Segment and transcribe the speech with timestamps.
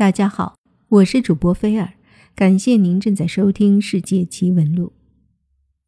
[0.00, 0.54] 大家好，
[0.88, 1.92] 我是主播菲尔，
[2.34, 4.86] 感谢您正在收听《世界奇闻录》。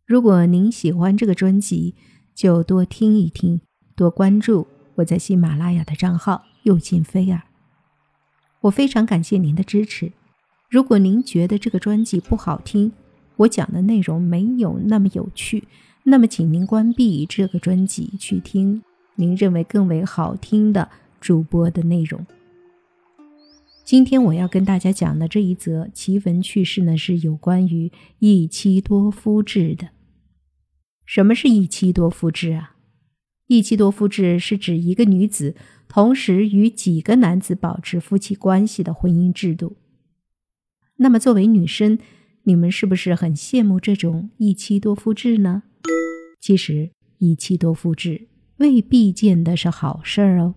[0.04, 1.94] 如果您喜欢这个专辑，
[2.34, 3.62] 就多听一听，
[3.96, 7.40] 多关注我在喜马拉雅的账号“又见菲尔”。
[8.60, 10.12] 我非常感谢您的支持。
[10.68, 12.92] 如果您觉得这个专辑不好听，
[13.36, 15.66] 我讲的内容没有那么有趣，
[16.02, 18.82] 那么请您关闭这个专辑，去听
[19.14, 22.26] 您认为更为好听的主播的内容。
[23.84, 27.90] 今天我要跟大家讲的这一则奇闻趣事呢，是有关于
[28.20, 29.88] 一妻多夫制的。
[31.04, 32.76] 什么是一妻多夫制啊？
[33.48, 35.56] 一妻多夫制是指一个女子
[35.88, 39.76] 同时与几个男子保持夫妻关系的婚姻制度。
[40.96, 41.98] 那么，作为女生，
[42.44, 45.64] 你们是不是很羡慕这种一妻多夫制呢？
[46.40, 48.28] 其实，一妻多夫制
[48.58, 50.54] 未必见得是好事儿哦。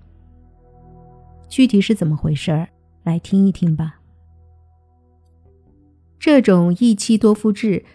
[1.50, 2.70] 具体是怎么回事儿？
[3.06, 4.02] 来听一听吧。
[6.20, 7.86] 这种一妻多夫制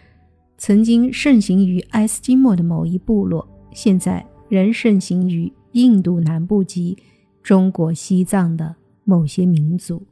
[0.57, 6.97] 曾经盛行于爱斯基摩的某一部落，现在仍盛行于印度南部及
[7.43, 10.07] 中国西藏的某些民族。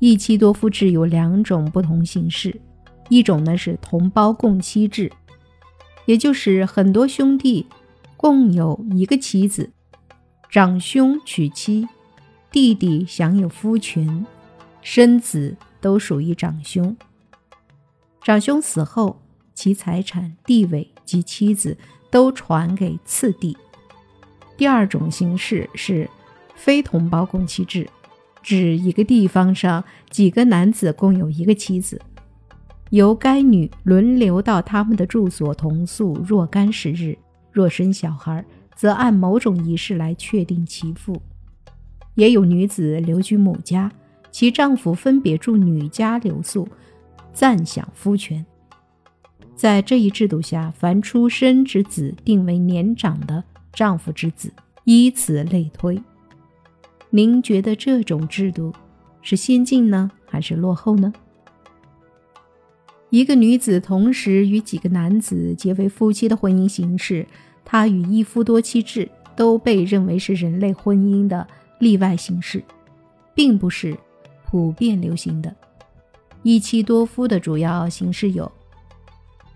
[0.00, 2.60] 一妻多夫制有两种不同形式，
[3.08, 5.12] 一种呢是同胞共妻制，
[6.06, 7.64] 也就是很多兄弟
[8.16, 9.70] 共有一个妻子，
[10.50, 11.86] 长兄娶妻。
[12.52, 14.26] 弟弟享有夫权，
[14.82, 16.94] 生子都属于长兄。
[18.22, 19.22] 长兄死后，
[19.54, 21.74] 其财产、地位及妻子
[22.10, 23.56] 都传给次弟。
[24.58, 26.06] 第二种形式是
[26.54, 27.88] 非同胞共妻制，
[28.42, 31.98] 指一个地方上几个男子共有一个妻子，
[32.90, 37.16] 由该女轮流到他们的住所同宿若干时日，
[37.50, 38.44] 若生小孩，
[38.76, 41.22] 则按某种仪式来确定其父。
[42.14, 43.90] 也有女子留居母家，
[44.30, 46.68] 其丈夫分别住女家留宿，
[47.32, 48.44] 暂享夫权。
[49.54, 53.42] 在这一制度下，凡出生之子定为年长的
[53.72, 54.52] 丈夫之子，
[54.84, 56.02] 依此类推。
[57.10, 58.72] 您觉得这种制度
[59.20, 61.12] 是先进呢，还是落后呢？
[63.10, 67.26] 一个女子同时与几个男子结为夫妻的婚姻形式，
[67.64, 71.46] 它与一夫多妻制都被认为是人类婚姻的。
[71.82, 72.62] 例外形式，
[73.34, 73.98] 并不是
[74.46, 75.52] 普遍流行的。
[76.44, 78.48] 一妻多夫的主要形式有：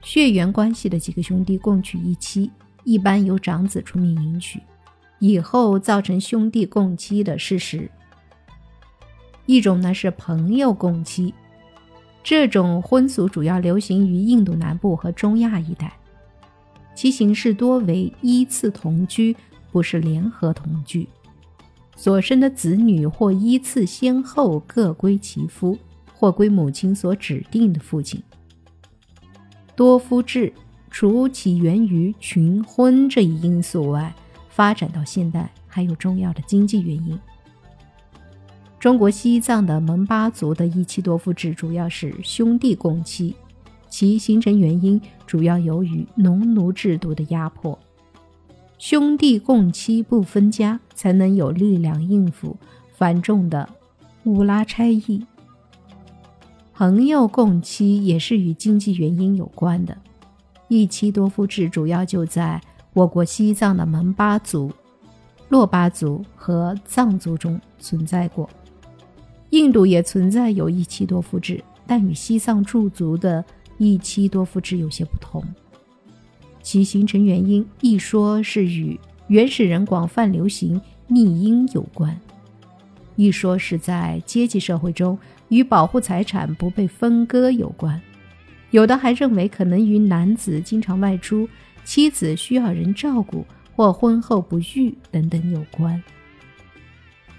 [0.03, 2.51] 血缘关系的几个兄弟共娶一妻，
[2.83, 4.61] 一般由长子出面迎娶，
[5.21, 7.89] 以后造成兄弟共妻的事实。
[9.45, 11.33] 一种呢是朋友共妻，
[12.25, 15.97] 这种婚俗主要流行于印度南部和中亚一带，
[16.93, 19.37] 其形式多为依次同居，
[19.71, 21.09] 不是联合同居。
[21.97, 25.77] 所生的子女或依次先后各归其夫，
[26.15, 28.23] 或归母亲所指定的父亲。
[29.75, 30.53] 多夫制
[30.91, 34.15] 除起源于群婚这一因素外，
[34.49, 37.19] 发展到现代还有重要的经济原因。
[38.79, 43.35] 中国西藏的蒙巴族的一妻多夫制主要是兄弟共妻，
[43.89, 47.77] 其形成原因主要由于农奴制度的压迫。
[48.79, 52.57] 兄弟共妻不分家，才能有力量应付
[52.95, 53.67] 繁重的
[54.25, 55.25] 乌拉差役。
[56.75, 59.97] 朋友共妻也是与经济原因有关的。
[60.69, 62.61] 一妻多夫制主要就在
[62.93, 64.71] 我国西藏的门巴族、
[65.49, 68.49] 珞巴族和藏族中存在过。
[69.51, 73.43] 印度也存在有一妻多夫制，但与西藏驻族的
[73.79, 75.43] 一妻多夫制有些不同。
[76.67, 82.21] 其形成原因，一说是与原始人广泛流行逆婴有关，
[83.15, 85.17] 一说是在阶级社会中
[85.49, 88.03] 与保护财产不被分割有关，
[88.73, 91.49] 有的还认为可能与男子经常外出，
[91.85, 96.03] 妻子需要人照顾或婚后不育等等有关。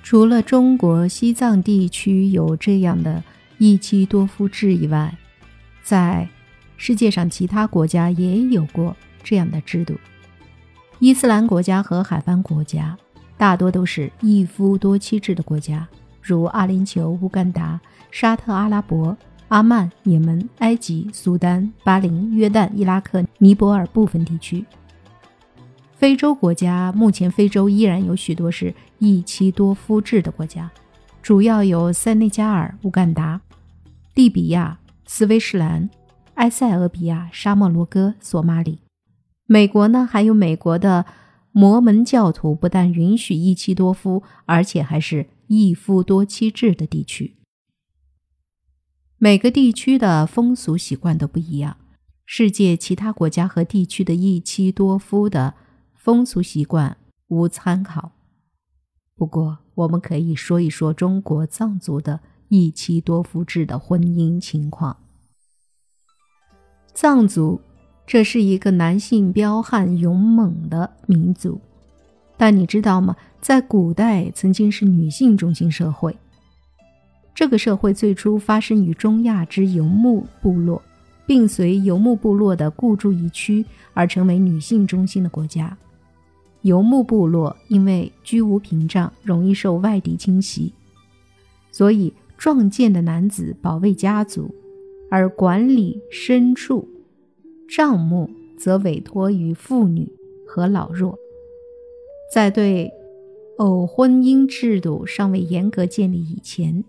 [0.04, 3.22] 除了中国西藏地区有这样的
[3.58, 5.18] 一妻多夫制以外，
[5.84, 6.30] 在
[6.78, 8.96] 世界上其他国家也有过。
[9.28, 9.94] 这样的制度，
[11.00, 12.98] 伊斯兰国家和海湾国家
[13.36, 15.86] 大多都是一夫多妻制的国家，
[16.22, 17.78] 如阿联酋、乌干达、
[18.10, 19.18] 沙特阿拉伯、
[19.50, 24.66] 阿曼、也门、埃及、苏丹、巴林、约旦、伊拉克、尼泊尔部分地区。
[25.98, 30.72] 非洲国家目前，非洲依然有许多是一妻多夫制的国家，
[31.22, 33.42] 主要有塞内加尔、乌干达、
[34.14, 35.90] 利比亚、斯威士兰、
[36.36, 38.80] 埃塞俄比亚、沙漠罗哥、索马里。
[39.48, 41.06] 美国呢，还有美国的
[41.52, 47.38] 摩门教徒，不但允许一妻多夫，而且还是一夫多妻制的地区。
[49.18, 51.78] 每个地区的风俗习惯都不一样，
[52.26, 55.56] 世界其他国家和地区的一妻多夫的
[55.96, 56.98] 风俗习惯
[57.30, 58.12] 无参考。
[59.16, 64.98] 不过，我们可以说一说中国藏族的一妻多夫制的婚姻情况。
[66.94, 67.62] 藏族，
[68.08, 71.60] 这是一个男性彪悍勇猛的民族，
[72.38, 73.14] 但你知道吗？
[73.42, 76.16] 在古代，曾经是女性中心社会。
[77.36, 80.82] 这个社会最初发生于中亚之游牧部落，
[81.26, 85.78] 并随游牧部落的固住一区而成为女性中心的国家。
[86.62, 90.72] 游牧部落因为居无屏障，容易受外敌侵袭，
[91.72, 94.50] 所以壮健的男子保卫家族，
[95.12, 96.88] 而管理牲畜、
[97.68, 100.12] 账目则委托于妇女
[100.46, 101.18] 和老弱。
[102.32, 102.92] 在对
[103.58, 106.84] 偶婚姻制度尚未严格建立以前。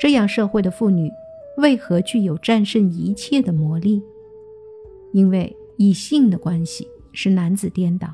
[0.00, 1.10] 这样社会的妇女
[1.58, 4.02] 为何具有战胜一切的魔力？
[5.12, 8.08] 因为以性的关系使男子颠倒；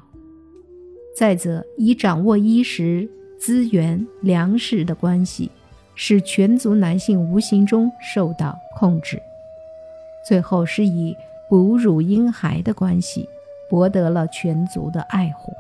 [1.17, 3.09] 再则以掌握衣食
[3.39, 5.51] 资源、粮食的关系，
[5.95, 9.17] 使全族男性无形中受到控制；
[10.27, 11.17] 最后是以
[11.49, 13.29] 哺乳婴孩的关系，
[13.71, 15.53] 博得了全族的爱护。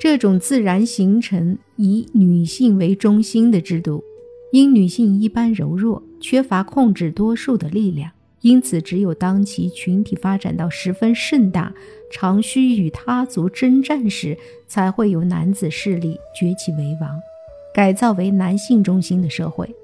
[0.00, 4.02] 这种自然形成以女性为中心的制度。
[4.50, 8.10] 因女性一般柔弱，缺乏控制多数的力量，
[8.42, 11.72] 因此只有当其群体发展到十分盛大，
[12.10, 14.36] 常需与他族征战时，
[14.68, 17.18] 才会有男子势力崛起为王，
[17.72, 19.74] 改造为男性中心的社会。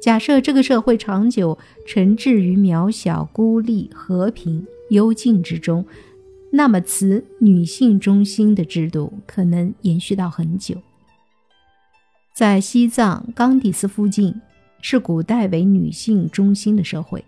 [0.00, 5.84] 假设这个社会长久沉滞于渺小、孤立、和平、幽静之中，
[6.52, 10.76] 那么此女性中心的制度可能延续到很久。
[12.32, 14.40] 在西藏冈底斯附近，
[14.80, 17.24] 是古代为女性中心的社会。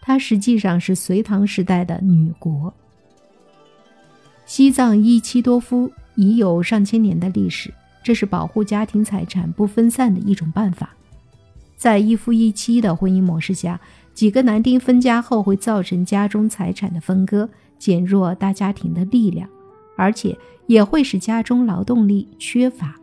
[0.00, 2.72] 它实际上是隋唐时代的女国。
[4.46, 10.94] 西藏一妻多夫已有上千年的历史，这是保护家庭财产不分散的一种办法。
[11.78, 13.80] 在一夫一妻的婚姻模式下，
[14.12, 17.48] 几个男丁分家后会造成家中财产的分割，
[17.78, 19.48] 减弱大家庭的力量，
[19.96, 20.36] 而且
[20.66, 22.96] 也会使家中劳动力缺乏。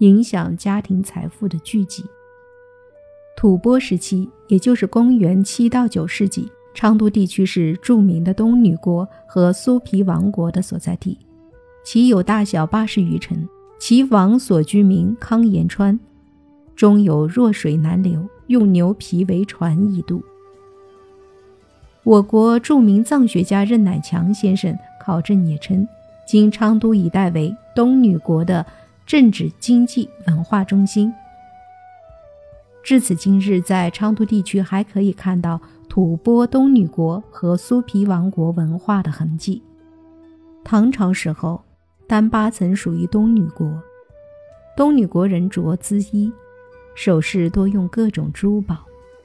[0.00, 2.04] 影响家庭财富的聚集。
[3.36, 11.16] 吐蕃时期，也就是公元七到九世纪，昌都地区是著名的东女国和苏皮王国的所在地，
[11.84, 13.48] 其有大小八十余城。
[13.80, 15.98] 其王所居民康延川，
[16.78, 20.22] 中有弱水难流，用牛皮为船以渡。
[22.04, 24.72] 我国著名藏学家任乃强先生
[25.04, 25.86] 考证也称，
[26.24, 28.64] 今昌都一带为东女国的。
[29.08, 31.10] 政治、经济、文化中心。
[32.82, 35.58] 至此今日，在昌都地区还可以看到
[35.88, 39.62] 吐蕃东女国和苏皮王国文化的痕迹。
[40.62, 41.62] 唐朝时候，
[42.06, 43.82] 丹巴曾属于东女国。
[44.76, 46.30] 东女国人着缁衣，
[46.98, 48.76] 首饰多用各种珠宝，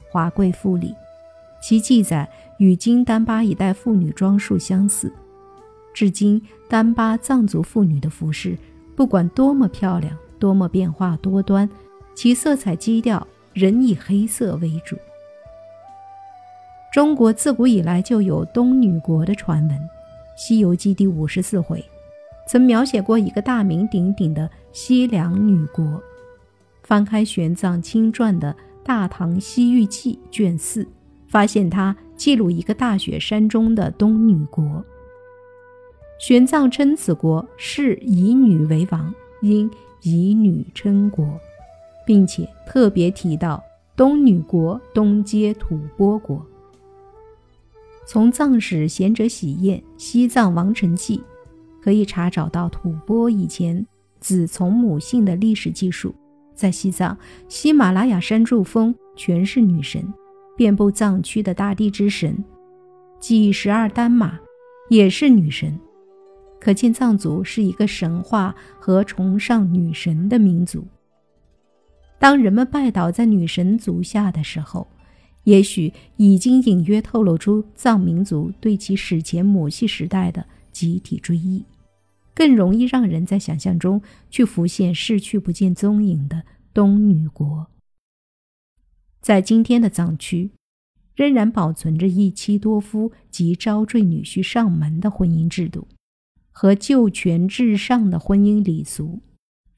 [0.08, 0.94] 华贵富丽。
[1.60, 5.12] 其记载与今丹巴一带妇女装束相似。
[5.92, 8.56] 至今，丹巴藏族妇女的服饰。
[8.94, 11.68] 不管多么漂亮，多么变化多端，
[12.14, 14.96] 其色彩基调仍以黑色为主。
[16.92, 19.76] 中国自古以来就有东女国的传闻，
[20.36, 21.84] 《西游记》第五十四回
[22.46, 26.00] 曾描写过一个大名鼎鼎的西凉女国。
[26.84, 28.52] 翻开玄奘亲传的
[28.84, 30.86] 《大唐西域记》卷四，
[31.26, 34.84] 发现它记录一个大雪山中的东女国。
[36.20, 39.68] 玄奘称此国是以女为王，因
[40.02, 41.26] 以女称国，
[42.06, 43.62] 并且特别提到
[43.96, 46.44] 东女国东接吐蕃国。
[48.06, 51.16] 从藏史《贤者喜宴·西藏王臣记》
[51.82, 53.86] 可以查找到吐蕃以前
[54.20, 56.14] 子从母姓的历史记述。
[56.54, 57.16] 在西藏，
[57.48, 60.02] 喜马拉雅山柱峰全是女神，
[60.56, 62.44] 遍布藏区的大地之神，
[63.18, 64.38] 即十二丹玛，
[64.88, 65.78] 也是女神。
[66.60, 70.86] 可见藏族是一个神话和崇尚女神的民族。
[72.18, 74.86] 当人们拜倒在女神足下的时候，
[75.42, 80.42] 也许已经隐约透露出藏民族对其史前母系时代的
[80.72, 81.62] 集体追忆，
[82.34, 87.68] 更容易让人在想象中去浮现逝去不见踪影的东女国。
[89.20, 90.50] 在今天的藏区，
[91.14, 95.88] 仍然保存着一妻多夫及招赘女婿上门的婚姻制度。
[96.56, 99.22] 和旧权至上的婚姻礼俗，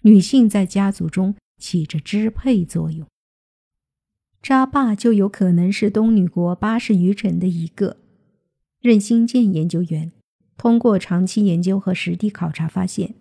[0.03, 3.07] 女性在家族中起着支配作用。
[4.43, 7.97] 扎坝就有可能是东女国八十余城的一个。
[8.83, 10.13] 任新建研究员
[10.57, 13.15] 通过长期研究和实地考察发现，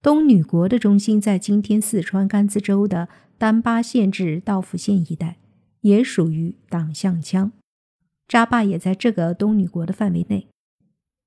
[0.00, 5.38] 东女国的中心在今天四川甘孜州的丹巴县至道孚县一带，
[5.80, 7.50] 也属于党项羌。
[8.26, 10.48] 扎坝也在这个东女国的范围内。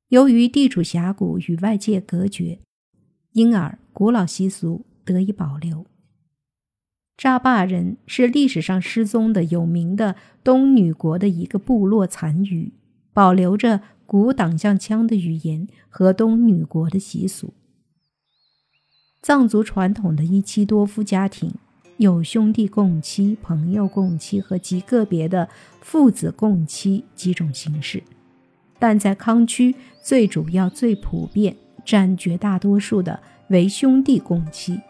[0.09, 2.59] 由于地处峡谷，与外界隔绝，
[3.33, 5.85] 因而古老习俗得以保留。
[7.15, 12.73] 扎坝人是历史上失踪的有名的东女国的一个部落残余，
[13.13, 17.53] 保留着古党项羌的语言和东女国的习俗。
[19.21, 21.53] 藏族传统的一妻多夫家庭
[21.97, 25.47] 有兄弟共妻、朋友共妻和极个别的
[25.81, 28.01] 父子共妻几种形式，
[28.79, 34.81] 但在康区最主要、最普遍、占绝大多数的为兄弟共妻。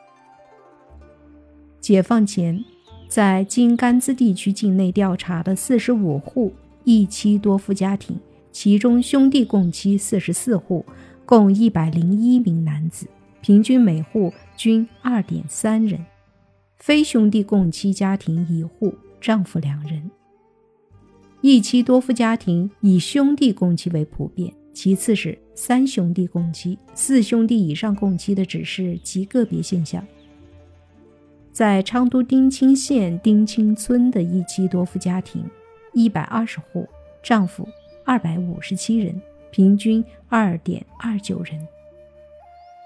[1.81, 2.63] 解放前，
[3.09, 6.53] 在今甘孜地区境内调查的四十五户
[6.85, 8.17] 一妻多夫家庭，
[8.51, 10.85] 其中兄弟共妻四十四户，
[11.25, 13.07] 共一百零一名男子，
[13.41, 15.99] 平均每户均二点三人；
[16.77, 20.09] 非兄弟共妻家庭一户，丈夫两人。
[21.41, 30.05] 一妻多夫家庭以兄弟共妻为普遍，其次是三兄弟共妻，四兄弟以上共妻的只是极个别现象。
[31.51, 35.43] 在昌都丁青县丁青村的一妻多夫家庭，
[35.93, 36.87] 一百二十户，
[37.23, 37.67] 丈夫
[38.09, 41.67] 二百五十七人，平均二点二九人。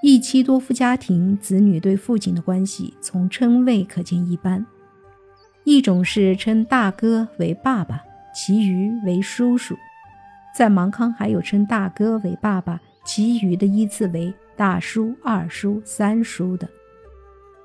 [0.02, 4.66] 一妻多夫家庭子女对父亲的关系，从称谓可见一斑。
[5.64, 8.04] 一种是称大哥为爸爸，
[8.36, 9.76] 其余为叔叔；
[10.54, 16.68] 在芒康还有称大哥为爸爸，其余的依次为大叔、二叔、三叔的。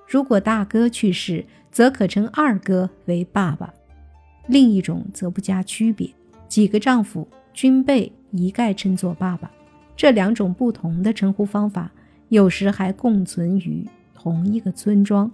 [0.07, 3.67] 如果大哥去世，则可称二哥为爸爸；
[4.47, 6.09] 另一种则不加区别，
[6.47, 7.27] 几个丈夫
[7.59, 9.51] 均被一概称作爸爸。
[9.97, 11.91] 这两种不同的称呼方法，
[12.29, 13.85] 有时还共存于
[14.15, 15.29] 同一个村庄，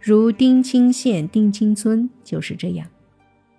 [0.00, 2.86] 如丁青县丁青村就是这样。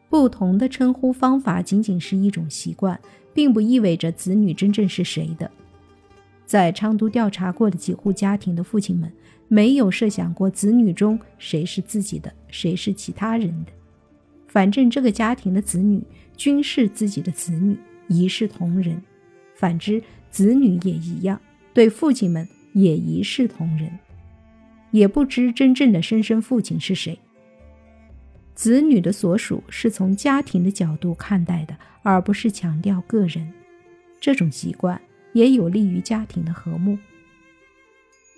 [0.10, 3.00] 不同的称呼方法仅仅是一种习惯，
[3.32, 5.52] 并不意味着子女真正是谁的。
[6.48, 9.12] 在昌都调查过的几户家庭的父亲们。
[9.52, 13.72] 没有设想过子女中谁是自己的，谁是其他人的。
[14.48, 16.04] 反正这个家庭的子女
[16.40, 17.78] 均是自己的子女，
[18.08, 18.96] 一视同仁；
[19.56, 21.40] 反之，子女也一样，
[21.74, 23.92] 对父亲们也一视同仁。
[24.92, 27.20] 也不知真正的生身父亲是谁。
[28.56, 33.52] 子女的所属是从家庭的角度看待的，而不是强调个人。
[34.22, 35.02] 这种习惯
[35.34, 36.98] 也有利于家庭的和睦。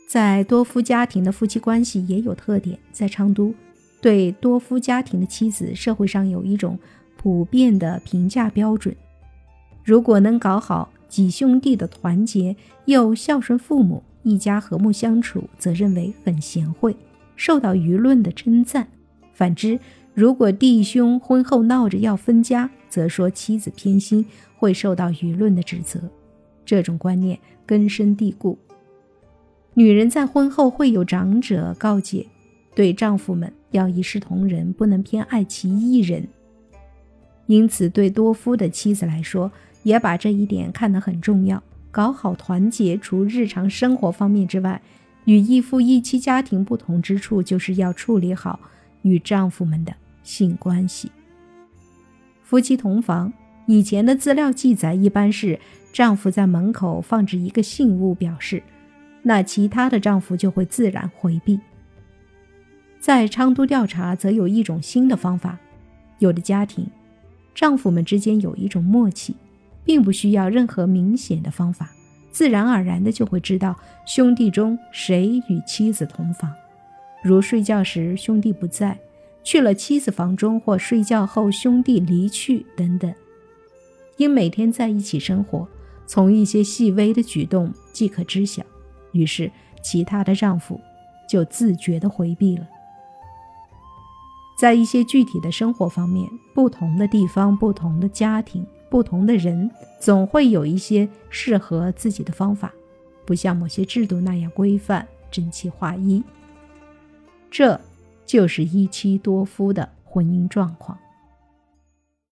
[0.09, 2.79] 在多夫家庭的夫妻关系也有特点。
[2.91, 3.53] 在昌都，
[4.01, 6.77] 对多夫家庭的妻子，社会上有一种
[7.21, 8.95] 普遍的评价标准：
[9.83, 16.95] 如果能搞好几兄弟的团结，又孝顺父母，一家和睦相处，则认为很贤惠，
[17.35, 18.85] 受到舆论的称赞；
[19.33, 19.79] 反之，
[20.15, 24.25] 如果弟兄婚后闹着要分家，则说妻子偏心，
[24.57, 26.01] 会受到舆论的指责。
[26.65, 27.37] 这种观念
[27.67, 28.57] 根深蒂固。
[29.75, 32.25] 女人在婚后会有长者告诫，
[32.73, 36.27] 对丈夫们要一视同仁，不能偏爱其一人。
[37.51, 39.51] 因此，对多夫的妻子来说，
[39.83, 41.61] 也把这一点看得很重要。
[41.91, 44.81] 搞好团结，除日常生活方面之外，
[45.25, 48.57] 与一夫一妻家庭不同之处，就是要处理好
[49.01, 49.93] 与丈夫们的
[50.23, 51.11] 性关系。
[52.41, 53.33] 夫妻同房，
[53.65, 55.59] 以前的资料记载，一般是
[55.91, 58.63] 丈夫在门口放置一个信物表示。
[59.23, 61.59] 那其他的丈夫就会自然回避。
[63.01, 65.59] 在昌都调查，则有一种新的方法：
[66.19, 66.87] 有的家庭，
[67.53, 69.35] 丈夫们之间有一种默契，
[69.83, 71.91] 并不需要任何明显的方法，
[72.31, 76.51] 自然而然的就会知道兄弟中谁与妻子同房。
[77.23, 78.97] 如睡觉时兄弟不在，
[79.43, 83.13] 去了妻子房中，或睡觉后兄弟离去等等。
[84.17, 85.67] 因每天在一起生活，
[86.07, 88.63] 从一些细微的举动即可知晓。
[89.11, 89.51] 于是，
[89.83, 90.79] 其他的丈夫
[91.27, 92.67] 就自觉地回避了。
[94.61, 99.67] 在一些具体的生活方面，不同的地方、不同的家庭、不同的人，
[99.99, 102.71] 总会有一些适合自己的方法，
[103.25, 106.23] 不像某些制度那样规范、整齐划一。
[107.49, 107.81] 这
[108.23, 110.95] 就是一妻多夫的婚姻状况。